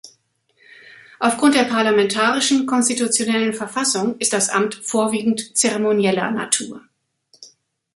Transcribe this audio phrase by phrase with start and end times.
[1.19, 6.81] Auf Grund der parlamentarischen, konstitutionellen Verfassung ist das Amt vorwiegend zeremonieller Natur.